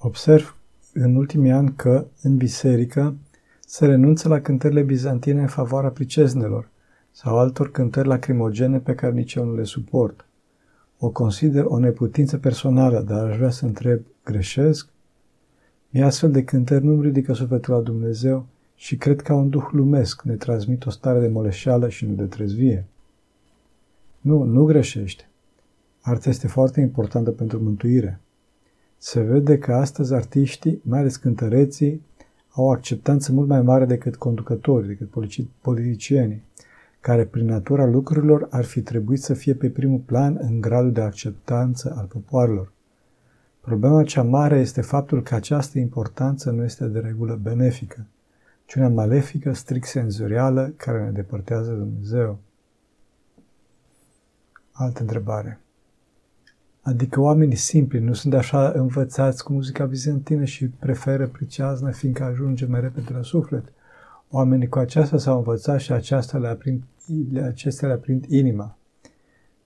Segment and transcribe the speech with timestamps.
[0.00, 0.56] Observ
[0.92, 3.16] în ultimii ani că, în biserică,
[3.66, 6.68] se renunță la cântările bizantine în favoarea priceznelor
[7.10, 10.26] sau altor cântări lacrimogene pe care nici eu nu le suport.
[10.98, 14.88] O consider o neputință personală, dar aș vrea să întreb, greșesc?
[15.90, 20.22] Mie astfel de cântări nu-mi ridică sufletul la Dumnezeu și cred că un duh lumesc
[20.22, 22.84] ne transmit o stare de moleșeală și nu de trezvie.
[24.20, 25.28] Nu, nu greșește.
[26.00, 28.20] Arta este foarte importantă pentru mântuire.
[28.98, 32.02] Se vede că astăzi artiștii, mai ales cântăreții,
[32.50, 35.08] au o acceptanță mult mai mare decât conducătorii, decât
[35.60, 36.42] politicienii,
[37.00, 41.00] care prin natura lucrurilor ar fi trebuit să fie pe primul plan în gradul de
[41.00, 42.72] acceptanță al popoarelor.
[43.60, 48.06] Problema cea mare este faptul că această importanță nu este de regulă benefică,
[48.64, 52.38] ci una malefică, strict senzorială, care ne depărtează de Dumnezeu.
[54.72, 55.60] Altă întrebare.
[56.88, 62.66] Adică oamenii simpli nu sunt așa învățați cu muzica bizantină și preferă priceaznă fiindcă ajunge
[62.66, 63.64] mai repede la suflet.
[64.30, 66.82] Oamenii cu aceasta s-au învățat și aceasta le aprind,
[67.42, 68.78] acestea le aprind inima.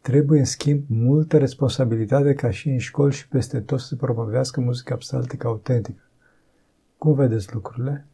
[0.00, 4.60] Trebuie, în schimb, multă responsabilitate ca și în școli și peste tot să se promovească
[4.60, 6.02] muzica psaltică autentică.
[6.98, 8.06] Cum vedeți lucrurile?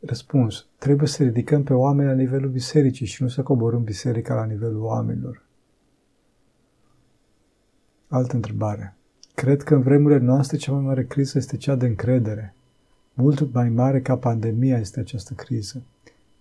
[0.00, 0.66] Răspuns.
[0.78, 4.82] Trebuie să ridicăm pe oameni la nivelul bisericii și nu să coborâm biserica la nivelul
[4.82, 5.50] oamenilor.
[8.12, 8.94] Altă întrebare.
[9.34, 12.54] Cred că în vremurile noastre cea mai mare criză este cea de încredere.
[13.14, 15.82] Mult mai mare ca pandemia este această criză.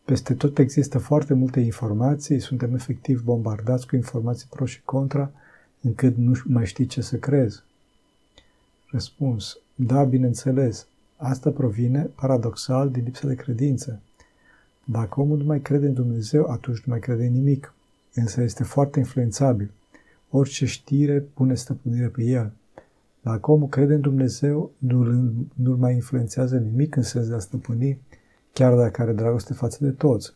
[0.06, 5.32] Peste tot există foarte multe informații, suntem efectiv bombardați cu informații pro și contra,
[5.82, 7.64] încât nu mai știi ce să crezi.
[8.90, 9.58] Răspuns.
[9.76, 10.88] Da, bineînțeles.
[11.16, 14.00] Asta provine, paradoxal, din lipsa de credință.
[14.84, 17.74] Dacă omul nu mai crede în Dumnezeu, atunci nu mai crede în nimic.
[18.14, 19.72] Însă este foarte influențabil.
[20.32, 22.52] Orice știre pune stăpânire pe el.
[23.22, 28.02] Dacă omul crede în Dumnezeu, nu-l, nu mai influențează nimic în sens de a stăpâni,
[28.54, 30.34] chiar dacă are dragoste față de toți.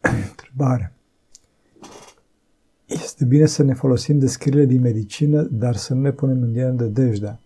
[0.28, 0.92] Întrebare.
[2.86, 6.54] Este bine să ne folosim de scrierile din medicină, dar să nu ne punem în
[6.54, 7.40] ele dejdea.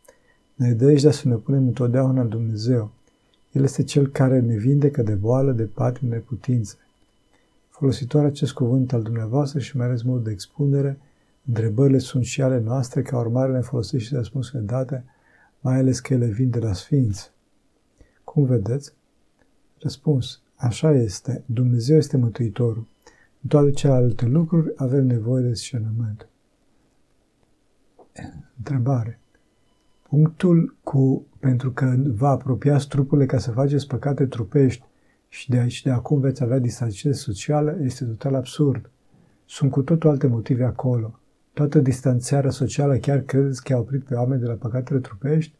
[0.57, 2.93] dejdea să ne punem întotdeauna în Dumnezeu.
[3.53, 6.77] El este Cel care ne vindecă de boală, de patim, neputințe.
[7.77, 10.99] Folositor acest cuvânt al dumneavoastră și mai ales mult de expunere,
[11.47, 15.05] întrebările sunt și ale noastre, ca urmare ne folosește și răspunsurile date,
[15.61, 17.33] mai ales că ele vin de la Sfinți.
[18.25, 18.93] Cum vedeți?
[19.79, 20.41] Răspuns.
[20.55, 21.43] Așa este.
[21.47, 22.87] Dumnezeu este Mântuitorul.
[23.43, 26.29] În toate celelalte lucruri avem nevoie de scenământ.
[28.57, 29.21] Întrebare.
[30.09, 34.85] Punctul cu pentru că vă apropiați trupurile ca să faceți păcate trupești
[35.35, 38.91] și de aici de acum veți avea distanțare socială este total absurd.
[39.45, 41.19] Sunt cu totul alte motive acolo.
[41.53, 45.55] Toată distanțarea socială chiar credeți că a oprit pe oameni de la păcatele trupești?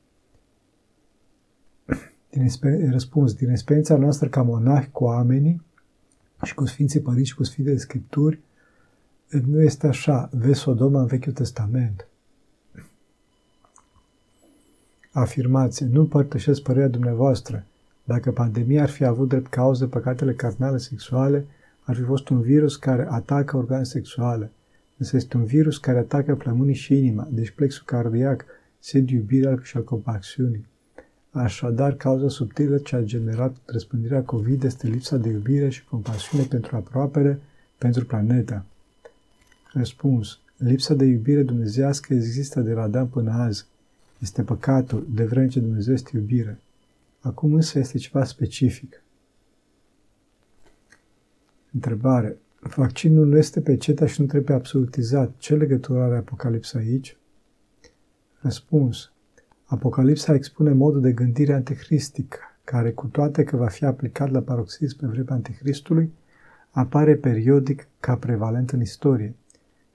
[2.31, 5.63] Din exper- răspuns, din experiența noastră ca monahi cu oamenii
[6.43, 8.41] și cu Sfinții Părinți și cu Sfintele Scripturi,
[9.47, 10.29] nu este așa.
[10.33, 12.09] Vezi Sodoma în Vechiul Testament.
[15.13, 15.87] Afirmație.
[15.87, 17.67] Nu împărtășesc părerea dumneavoastră.
[18.05, 21.47] Dacă pandemia ar fi avut drept cauză păcatele carnale sexuale,
[21.81, 24.51] ar fi fost un virus care atacă organe sexuale.
[24.97, 28.45] Însă este un virus care atacă plămânii și inima, deci plexul cardiac,
[28.79, 30.67] sediul iubirii și al compasiunii.
[31.31, 36.77] Așadar, cauza subtilă ce a generat răspândirea COVID este lipsa de iubire și compasiune pentru
[36.77, 37.41] aproapele,
[37.79, 38.65] pentru planeta.
[39.73, 40.39] Răspuns.
[40.57, 43.67] Lipsa de iubire dumnezească există de la Adam până azi.
[44.19, 46.59] Este păcatul, de vreme ce Dumnezeu este iubire.
[47.25, 49.03] Acum însă este ceva specific.
[51.73, 52.37] Întrebare.
[52.61, 55.33] Vaccinul nu este pe CETA și nu trebuie absolutizat.
[55.37, 57.17] Ce legătură are Apocalipsa aici?
[58.41, 59.13] Răspuns.
[59.65, 64.99] Apocalipsa expune modul de gândire anticristic, care, cu toate că va fi aplicat la paroxism
[64.99, 66.13] pe vremea anticristului,
[66.71, 69.35] apare periodic ca prevalent în istorie.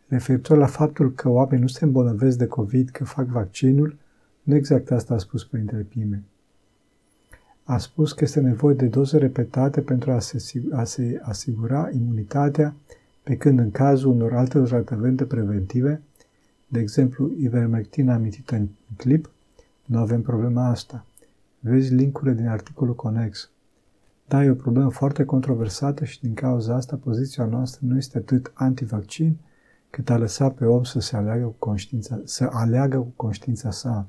[0.07, 3.98] Referitor la faptul că oamenii nu se îmbolnăvesc de COVID că fac vaccinul,
[4.44, 6.24] nu exact asta a spus Părintele Pime
[7.69, 12.75] a spus că este nevoie de doze repetate pentru a se, a se asigura imunitatea,
[13.24, 16.01] pe când în cazul unor alte tratamente preventive,
[16.68, 18.68] de exemplu ivermectina amintită în
[18.98, 19.30] clip,
[19.86, 21.06] nu avem problema asta.
[21.60, 23.50] Vezi linkurile din articolul conex.
[24.27, 28.51] Da, e o problemă foarte controversată și din cauza asta poziția noastră nu este atât
[28.54, 29.38] antivaccin,
[29.89, 34.07] cât a lăsa pe om să se aleagă cu conștiința, să aleagă cu conștiința sa.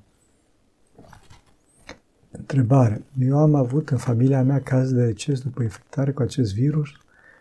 [2.31, 3.05] Întrebare.
[3.19, 6.89] Eu am avut în familia mea caz de deces după infectare cu acest virus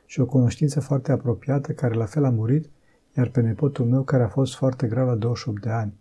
[0.05, 2.69] și o cunoștință foarte apropiată care la fel a murit,
[3.17, 5.93] iar pe nepotul meu care a fost foarte grav la 28 de ani.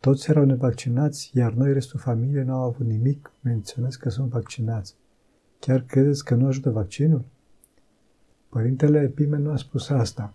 [0.00, 4.94] Toți erau nevaccinați, iar noi, restul familiei, nu au avut nimic, menționez că sunt vaccinați.
[5.58, 7.24] Chiar credeți că nu ajută vaccinul?
[8.48, 10.34] Părintele Epime nu a spus asta.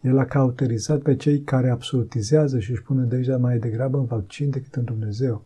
[0.00, 4.50] El a cauterizat pe cei care absolutizează și își pune deja mai degrabă în vaccin
[4.50, 5.44] decât în Dumnezeu.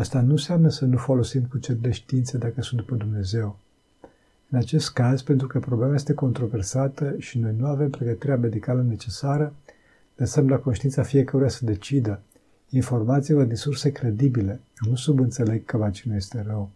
[0.00, 3.58] Asta nu înseamnă să nu folosim cuceriri de științe dacă sunt după Dumnezeu.
[4.48, 9.54] În acest caz, pentru că problema este controversată și noi nu avem pregătirea medicală necesară,
[10.16, 12.20] lăsăm la conștiința fiecăruia să decidă.
[12.70, 14.60] Informați-vă din surse credibile.
[14.88, 16.70] Nu subînțeleg că vaccinul este rău.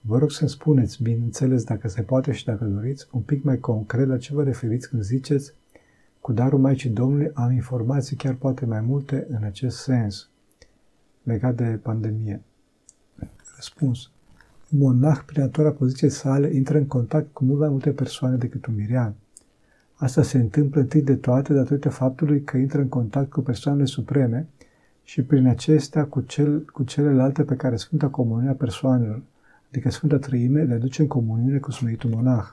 [0.00, 4.06] Vă rog să-mi spuneți, bineînțeles, dacă se poate și dacă doriți, un pic mai concret
[4.06, 5.52] la ce vă referiți când ziceți
[6.20, 10.26] cu darul Maicii Domnului am informații chiar poate mai multe în acest sens
[11.22, 12.42] legat de pandemie.
[13.54, 14.10] Răspuns.
[14.70, 18.66] Un monah, prin natura poziției sale, intră în contact cu mult mai multe persoane decât
[18.66, 19.14] un mirian.
[19.94, 24.48] Asta se întâmplă întâi de toate datorită faptului că intră în contact cu persoanele supreme
[25.04, 29.22] și prin acestea cu, cel, cu celelalte pe care Sfânta Comunia persoanelor,
[29.68, 32.52] adică Sfânta Trăime, le duce în comuniune cu Sfântul Monah.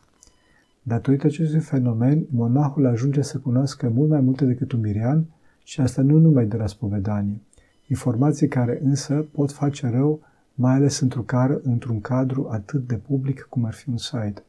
[0.83, 5.25] Datorită acestui fenomen, monahul ajunge să cunoască mult mai multe decât un mirian
[5.63, 7.41] și asta nu numai de la spovedanie.
[7.89, 10.21] Informații care însă pot face rău,
[10.53, 14.43] mai ales într-un, car, într-un cadru atât de public cum ar fi un site.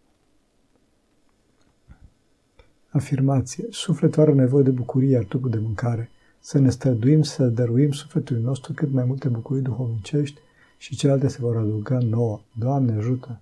[2.88, 3.64] Afirmație.
[3.70, 6.10] Sufletul are nevoie de bucurie, iar trupul de mâncare.
[6.40, 10.40] Să ne străduim să dăruim sufletului nostru cât mai multe bucurii duhovnicești
[10.78, 12.40] și celelalte se vor adăuga nouă.
[12.58, 13.40] Doamne ajută!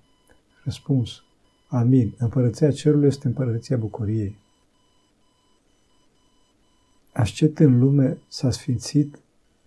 [0.64, 1.22] Răspuns.
[1.68, 2.14] Amin.
[2.18, 4.36] Împărăția cerului este împărăția bucuriei.
[7.12, 9.18] Ascet în lume s-a sfințit,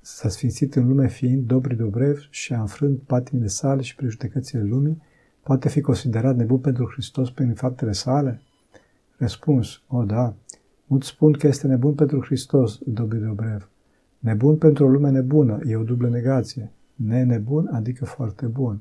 [0.02, 5.02] s-a sfințit în lume fiind Dobri Dobrev și a înfrânt patimile sale și prejudecățile lumii,
[5.44, 8.42] poate fi considerat nebun pentru Hristos prin faptele sale?
[9.18, 10.36] Răspuns, o da,
[10.88, 13.70] mulți spun că este nebun pentru Hristos, Dobri Dobrev.
[14.20, 16.72] Nebun pentru o lume nebună, e o dublă negație.
[16.96, 18.80] Ne-nebun, adică foarte bun.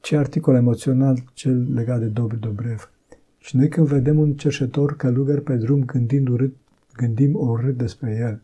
[0.00, 2.90] Ce articol emoțional cel legat de Dobri Dobrev.
[3.38, 6.54] Și noi când vedem un cerșetor călugăr pe drum gândind urât,
[6.96, 8.40] gândim urât despre el.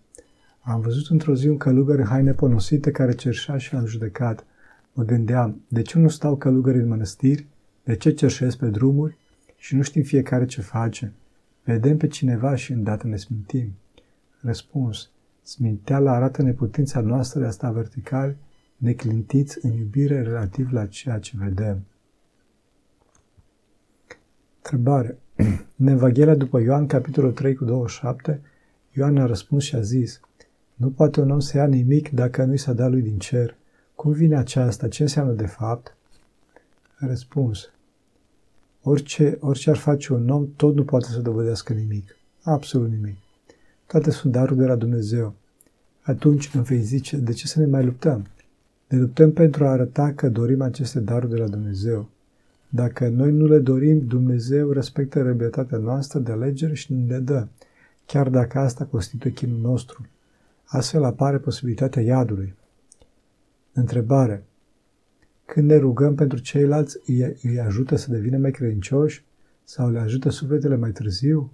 [0.67, 4.45] Am văzut într-o zi un călugăr în haine ponosite care cerșea și l-am judecat.
[4.93, 7.47] Mă gândeam, de ce nu stau călugări în mănăstiri?
[7.85, 9.17] De ce cerșesc pe drumuri?
[9.57, 11.13] Și nu știm fiecare ce face.
[11.65, 13.73] Vedem pe cineva și îndată ne smintim.
[14.41, 15.11] Răspuns.
[15.43, 18.37] Sminteala arată neputința noastră de a sta vertical
[18.77, 21.81] neclintiți în iubire relativ la ceea ce vedem.
[24.57, 25.19] Întrebare.
[25.79, 28.41] În Evanghelia după Ioan, capitolul 3 cu 27,
[28.93, 30.21] Ioan a răspuns și a zis,
[30.77, 33.57] Nu poate un om să ia nimic dacă nu-i s-a dat lui din cer.
[33.95, 34.89] Cum vine aceasta?
[34.89, 35.97] Ce înseamnă de fapt?
[36.99, 37.71] A răspuns,
[38.89, 42.17] Orice, orice ar face un om, tot nu poate să dovedească nimic.
[42.43, 43.17] Absolut nimic.
[43.87, 45.35] Toate sunt daruri de la Dumnezeu.
[46.03, 48.27] Atunci îmi vei zice, de ce să ne mai luptăm?
[48.89, 52.09] Ne luptăm pentru a arăta că dorim aceste daruri de la Dumnezeu.
[52.69, 57.47] Dacă noi nu le dorim, Dumnezeu respectă libertatea noastră de alegere și ne le dă,
[58.07, 60.07] chiar dacă asta constituie chinul nostru.
[60.67, 62.55] Astfel apare posibilitatea iadului.
[63.73, 64.45] Întrebare.
[65.45, 69.25] Când ne rugăm pentru ceilalți, îi, îi ajută să devină mai credincioși
[69.65, 71.53] sau le ajută sufletele mai târziu?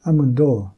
[0.00, 0.74] Amândouă.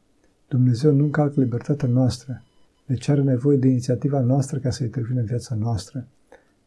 [0.49, 2.43] Dumnezeu nu încalcă libertatea noastră,
[2.87, 6.07] deci are nevoie de inițiativa noastră ca să intervină în viața noastră.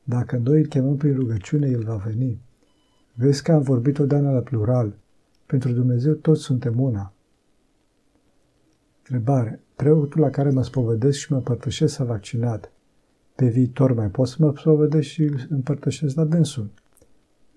[0.04, 2.42] Dacă noi îl chemăm prin rugăciune, el va veni.
[3.14, 4.94] Vezi că am vorbit odată la plural.
[5.46, 7.14] Pentru Dumnezeu toți suntem una.
[9.12, 9.60] Întrebare.
[9.76, 12.72] Preotul la care mă spovedesc și mă împărtășesc s-a vaccinat.
[13.36, 16.70] Pe viitor mai pot să mă spovedesc și împărtășesc la dânsul?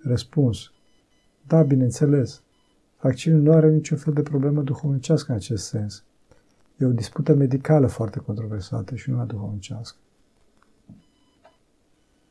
[0.02, 0.73] Răspuns.
[1.47, 2.42] Da, bineînțeles.
[3.00, 6.04] Vaccinul nu are niciun fel de problemă duhovnicească în acest sens.
[6.76, 9.97] E o dispută medicală foarte controversată și nu una duhovnicească.